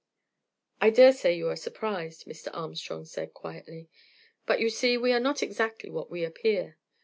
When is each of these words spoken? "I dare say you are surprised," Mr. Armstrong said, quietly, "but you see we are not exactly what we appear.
"I 0.81 0.89
dare 0.89 1.11
say 1.13 1.35
you 1.35 1.47
are 1.49 1.55
surprised," 1.55 2.25
Mr. 2.25 2.47
Armstrong 2.53 3.05
said, 3.05 3.35
quietly, 3.35 3.87
"but 4.47 4.59
you 4.59 4.71
see 4.71 4.97
we 4.97 5.13
are 5.13 5.19
not 5.19 5.43
exactly 5.43 5.91
what 5.91 6.09
we 6.09 6.23
appear. 6.23 6.79